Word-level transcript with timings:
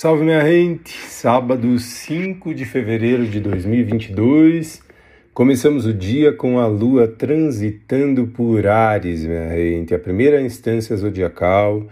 Salve 0.00 0.22
minha 0.22 0.40
gente! 0.46 0.92
Sábado 1.08 1.76
5 1.76 2.54
de 2.54 2.64
fevereiro 2.64 3.26
de 3.26 3.40
2022. 3.40 4.80
Começamos 5.34 5.86
o 5.86 5.92
dia 5.92 6.32
com 6.32 6.60
a 6.60 6.68
lua 6.68 7.08
transitando 7.08 8.28
por 8.28 8.64
Ares, 8.68 9.24
minha 9.24 9.48
gente, 9.56 9.92
a 9.92 9.98
primeira 9.98 10.40
instância 10.40 10.96
zodiacal. 10.96 11.88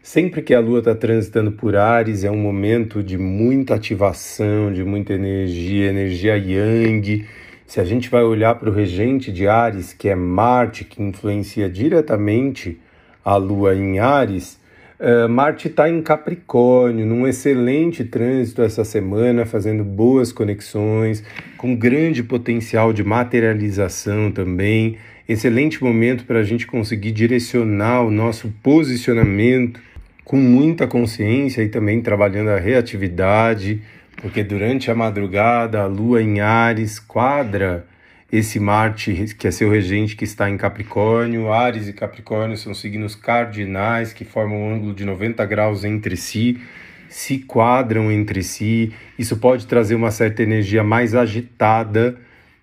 Sempre 0.00 0.40
que 0.40 0.54
a 0.54 0.60
lua 0.60 0.78
está 0.78 0.94
transitando 0.94 1.50
por 1.50 1.74
Ares 1.74 2.22
é 2.22 2.30
um 2.30 2.38
momento 2.38 3.02
de 3.02 3.18
muita 3.18 3.74
ativação, 3.74 4.72
de 4.72 4.84
muita 4.84 5.14
energia, 5.14 5.90
energia 5.90 6.36
yang. 6.36 7.26
Se 7.66 7.80
a 7.80 7.84
gente 7.84 8.08
vai 8.08 8.22
olhar 8.22 8.54
para 8.54 8.70
o 8.70 8.72
regente 8.72 9.32
de 9.32 9.48
Ares, 9.48 9.92
que 9.92 10.08
é 10.08 10.14
Marte, 10.14 10.84
que 10.84 11.02
influencia 11.02 11.68
diretamente 11.68 12.78
a 13.24 13.34
lua 13.34 13.74
em 13.74 13.98
Ares, 13.98 14.60
Uh, 15.00 15.28
Marte 15.28 15.68
está 15.68 15.88
em 15.88 16.02
Capricórnio, 16.02 17.06
num 17.06 17.24
excelente 17.24 18.02
trânsito 18.04 18.62
essa 18.62 18.84
semana, 18.84 19.46
fazendo 19.46 19.84
boas 19.84 20.32
conexões, 20.32 21.22
com 21.56 21.76
grande 21.76 22.20
potencial 22.20 22.92
de 22.92 23.04
materialização 23.04 24.32
também. 24.32 24.98
Excelente 25.28 25.84
momento 25.84 26.24
para 26.24 26.40
a 26.40 26.42
gente 26.42 26.66
conseguir 26.66 27.12
direcionar 27.12 28.02
o 28.02 28.10
nosso 28.10 28.52
posicionamento 28.60 29.80
com 30.24 30.36
muita 30.36 30.86
consciência 30.86 31.62
e 31.62 31.68
também 31.68 32.02
trabalhando 32.02 32.48
a 32.48 32.58
reatividade, 32.58 33.80
porque 34.16 34.42
durante 34.42 34.90
a 34.90 34.96
madrugada 34.96 35.80
a 35.80 35.86
Lua 35.86 36.20
em 36.20 36.40
Ares 36.40 36.98
quadra 36.98 37.86
esse 38.30 38.60
Marte, 38.60 39.34
que 39.38 39.48
é 39.48 39.50
seu 39.50 39.70
regente, 39.70 40.14
que 40.14 40.24
está 40.24 40.50
em 40.50 40.56
Capricórnio. 40.56 41.50
Ares 41.50 41.88
e 41.88 41.94
Capricórnio 41.94 42.56
são 42.58 42.74
signos 42.74 43.14
cardinais 43.14 44.12
que 44.12 44.24
formam 44.24 44.62
um 44.62 44.74
ângulo 44.74 44.94
de 44.94 45.04
90 45.04 45.44
graus 45.46 45.82
entre 45.82 46.14
si, 46.16 46.60
se 47.08 47.38
quadram 47.38 48.12
entre 48.12 48.42
si. 48.42 48.92
Isso 49.18 49.38
pode 49.38 49.66
trazer 49.66 49.94
uma 49.94 50.10
certa 50.10 50.42
energia 50.42 50.84
mais 50.84 51.14
agitada 51.14 52.18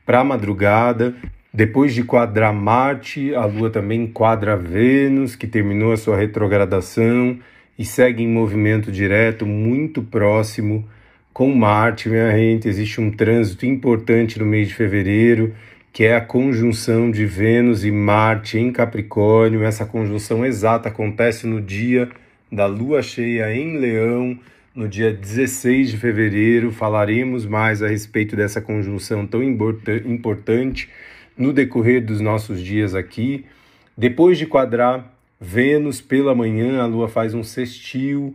para 0.05 0.19
a 0.19 0.23
madrugada. 0.23 1.15
Depois 1.51 1.95
de 1.95 2.03
quadrar 2.03 2.53
Marte, 2.53 3.33
a 3.33 3.45
Lua 3.45 3.71
também 3.71 4.05
quadra 4.05 4.55
Vênus, 4.55 5.35
que 5.35 5.47
terminou 5.47 5.93
a 5.93 5.97
sua 5.97 6.15
retrogradação 6.15 7.39
e 7.79 7.83
segue 7.83 8.21
em 8.21 8.27
movimento 8.27 8.91
direto, 8.91 9.47
muito 9.47 10.03
próximo 10.03 10.87
com 11.35 11.53
Marte, 11.53 12.07
minha 12.07 12.31
gente, 12.31 12.65
existe 12.65 13.01
um 13.01 13.11
trânsito 13.11 13.65
importante 13.65 14.39
no 14.39 14.45
mês 14.45 14.69
de 14.69 14.73
fevereiro, 14.73 15.53
que 15.91 16.05
é 16.05 16.15
a 16.15 16.21
conjunção 16.21 17.11
de 17.11 17.25
Vênus 17.25 17.83
e 17.83 17.91
Marte 17.91 18.57
em 18.57 18.71
Capricórnio. 18.71 19.61
Essa 19.61 19.85
conjunção 19.85 20.45
exata 20.45 20.87
acontece 20.87 21.45
no 21.45 21.59
dia 21.59 22.07
da 22.49 22.65
lua 22.65 23.01
cheia 23.01 23.53
em 23.53 23.77
Leão, 23.77 24.39
no 24.73 24.87
dia 24.87 25.11
16 25.11 25.91
de 25.91 25.97
fevereiro. 25.97 26.71
Falaremos 26.71 27.45
mais 27.45 27.83
a 27.83 27.89
respeito 27.89 28.33
dessa 28.37 28.61
conjunção 28.61 29.27
tão 29.27 29.43
importante 29.43 30.89
no 31.37 31.51
decorrer 31.51 32.01
dos 32.01 32.21
nossos 32.21 32.63
dias 32.63 32.95
aqui. 32.95 33.43
Depois 33.97 34.37
de 34.37 34.45
quadrar 34.45 35.13
Vênus 35.37 35.99
pela 35.99 36.33
manhã, 36.33 36.81
a 36.81 36.85
lua 36.85 37.09
faz 37.09 37.33
um 37.33 37.43
sextil 37.43 38.33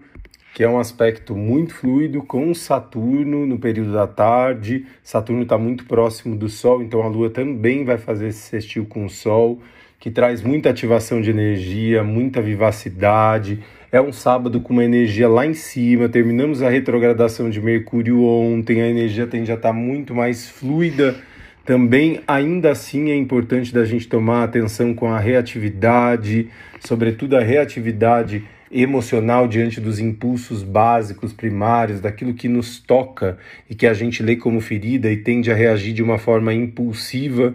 que 0.54 0.64
é 0.64 0.68
um 0.68 0.78
aspecto 0.78 1.36
muito 1.36 1.74
fluido 1.74 2.22
com 2.22 2.52
Saturno 2.52 3.46
no 3.46 3.58
período 3.58 3.92
da 3.92 4.06
tarde. 4.06 4.86
Saturno 5.02 5.42
está 5.42 5.56
muito 5.56 5.84
próximo 5.84 6.36
do 6.36 6.48
Sol, 6.48 6.82
então 6.82 7.02
a 7.02 7.08
Lua 7.08 7.30
também 7.30 7.84
vai 7.84 7.98
fazer 7.98 8.28
esse 8.28 8.40
sextil 8.40 8.84
com 8.84 9.04
o 9.04 9.10
Sol, 9.10 9.60
que 9.98 10.10
traz 10.10 10.42
muita 10.42 10.70
ativação 10.70 11.20
de 11.20 11.30
energia, 11.30 12.02
muita 12.02 12.42
vivacidade. 12.42 13.60
É 13.92 14.00
um 14.00 14.12
sábado 14.12 14.60
com 14.60 14.72
uma 14.72 14.84
energia 14.84 15.28
lá 15.28 15.46
em 15.46 15.54
cima. 15.54 16.08
Terminamos 16.08 16.62
a 16.62 16.70
retrogradação 16.70 17.50
de 17.50 17.60
Mercúrio 17.60 18.22
ontem, 18.24 18.82
a 18.82 18.88
energia 18.88 19.26
tende 19.26 19.50
a 19.52 19.54
estar 19.54 19.68
tá 19.68 19.74
muito 19.74 20.14
mais 20.14 20.48
fluida. 20.48 21.16
Também, 21.64 22.20
ainda 22.26 22.70
assim, 22.70 23.10
é 23.10 23.16
importante 23.16 23.72
da 23.72 23.84
gente 23.84 24.08
tomar 24.08 24.42
atenção 24.42 24.94
com 24.94 25.06
a 25.06 25.18
reatividade, 25.18 26.48
sobretudo 26.80 27.36
a 27.36 27.40
reatividade 27.40 28.42
emocional 28.70 29.48
diante 29.48 29.80
dos 29.80 29.98
impulsos 29.98 30.62
básicos, 30.62 31.32
primários, 31.32 32.00
daquilo 32.00 32.34
que 32.34 32.48
nos 32.48 32.78
toca 32.78 33.38
e 33.68 33.74
que 33.74 33.86
a 33.86 33.94
gente 33.94 34.22
lê 34.22 34.36
como 34.36 34.60
ferida 34.60 35.10
e 35.10 35.16
tende 35.16 35.50
a 35.50 35.54
reagir 35.54 35.92
de 35.92 36.02
uma 36.02 36.18
forma 36.18 36.54
impulsiva, 36.54 37.54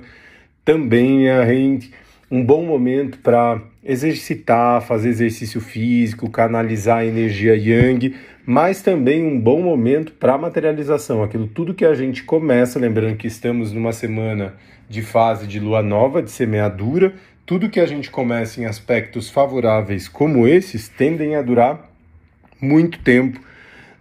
também 0.63 1.27
é 1.29 1.39
um 2.29 2.43
bom 2.43 2.65
momento 2.65 3.19
para 3.19 3.61
exercitar, 3.83 4.81
fazer 4.81 5.09
exercício 5.09 5.61
físico, 5.61 6.29
canalizar 6.29 6.97
a 6.99 7.05
energia 7.05 7.55
yang, 7.55 8.15
mas 8.45 8.81
também 8.81 9.23
um 9.23 9.39
bom 9.39 9.61
momento 9.61 10.11
para 10.13 10.37
materialização, 10.37 11.23
aquilo 11.23 11.47
tudo 11.47 11.73
que 11.73 11.85
a 11.85 11.93
gente 11.93 12.23
começa, 12.23 12.79
lembrando 12.79 13.15
que 13.15 13.27
estamos 13.27 13.71
numa 13.71 13.93
semana 13.93 14.55
de 14.89 15.01
fase 15.01 15.47
de 15.47 15.59
lua 15.59 15.81
nova, 15.81 16.21
de 16.21 16.31
semeadura, 16.31 17.13
tudo 17.45 17.69
que 17.69 17.79
a 17.79 17.85
gente 17.85 18.09
começa 18.09 18.59
em 18.59 18.65
aspectos 18.65 19.29
favoráveis 19.29 20.07
como 20.07 20.47
esses 20.47 20.89
tendem 20.89 21.35
a 21.35 21.43
durar 21.43 21.91
muito 22.59 22.99
tempo 22.99 23.39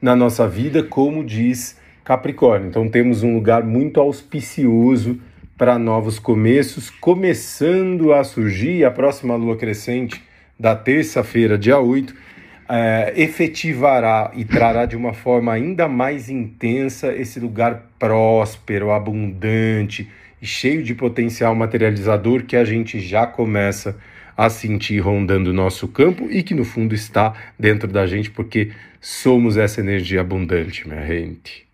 na 0.01 0.17
nossa 0.17 0.49
vida, 0.49 0.83
como 0.83 1.23
diz 1.23 1.79
Capricórnio. 2.03 2.69
Então 2.69 2.89
temos 2.89 3.23
um 3.23 3.35
lugar 3.35 3.63
muito 3.63 4.01
auspicioso 4.01 5.21
para 5.59 5.79
novos 5.79 6.19
começos, 6.19 6.89
começando 6.89 8.13
a 8.13 8.25
surgir 8.25 8.85
a 8.85 8.91
próxima 8.91 9.37
lua 9.37 9.57
crescente 9.57 10.23
da 10.59 10.75
terça-feira, 10.75 11.59
dia 11.59 11.79
8, 11.79 12.15
é, 12.69 13.13
efetivará 13.17 14.31
e 14.35 14.45
trará 14.45 14.87
de 14.87 14.97
uma 14.97 15.13
forma 15.13 15.53
ainda 15.53 15.89
mais 15.89 16.29
intensa 16.29 17.13
esse 17.13 17.39
lugar 17.39 17.91
próspero, 17.99 18.91
abundante, 18.91 20.09
e 20.41 20.47
cheio 20.47 20.83
de 20.83 20.95
potencial 20.95 21.55
materializador 21.55 22.45
que 22.45 22.57
a 22.57 22.65
gente 22.65 23.01
já 23.01 23.27
começa 23.27 23.97
a 24.37 24.51
sentir 24.51 24.99
rondando 24.99 25.51
o 25.51 25.55
nosso 25.55 25.87
campo 25.89 26.29
e 26.31 26.43
que 26.43 26.55
no 26.55 26.65
fundo 26.65 26.95
está 26.95 27.35
dentro 27.59 27.89
da 27.89 28.07
gente 28.07 28.31
porque 28.31 28.73
somos 29.01 29.57
essa 29.57 29.81
energia 29.81 30.21
abundante, 30.21 30.89
minha 30.89 31.07
gente. 31.07 31.65